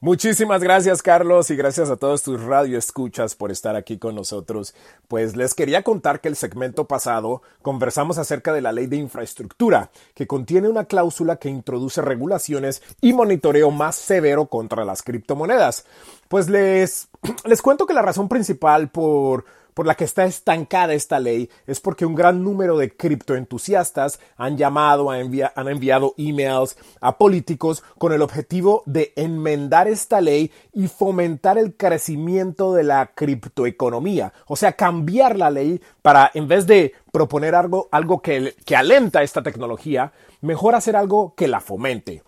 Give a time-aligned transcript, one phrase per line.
[0.00, 4.74] Muchísimas gracias Carlos y gracias a todos tus radioescuchas por estar aquí con nosotros.
[5.08, 9.90] Pues les quería contar que el segmento pasado conversamos acerca de la ley de infraestructura,
[10.14, 15.86] que contiene una cláusula que introduce regulaciones y monitoreo más severo contra las criptomonedas.
[16.28, 17.08] Pues les,
[17.46, 19.46] les cuento que la razón principal por
[19.76, 24.56] por la que está estancada esta ley es porque un gran número de criptoentusiastas han
[24.56, 31.58] llamado, han enviado emails a políticos con el objetivo de enmendar esta ley y fomentar
[31.58, 34.32] el crecimiento de la criptoeconomía.
[34.46, 39.22] O sea, cambiar la ley para, en vez de proponer algo, algo que, que alenta
[39.22, 42.22] esta tecnología, mejor hacer algo que la fomente.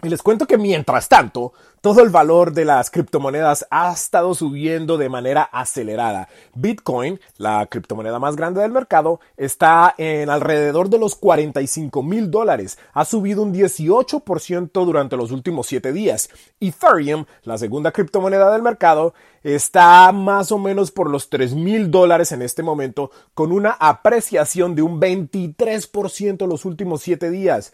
[0.00, 4.96] Y les cuento que mientras tanto, todo el valor de las criptomonedas ha estado subiendo
[4.96, 6.28] de manera acelerada.
[6.54, 12.78] Bitcoin, la criptomoneda más grande del mercado, está en alrededor de los 45 mil dólares.
[12.92, 16.30] Ha subido un 18% durante los últimos 7 días.
[16.60, 22.30] Ethereum, la segunda criptomoneda del mercado, está más o menos por los 3 mil dólares
[22.30, 27.72] en este momento, con una apreciación de un 23% los últimos 7 días.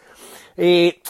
[0.57, 1.01] Eh,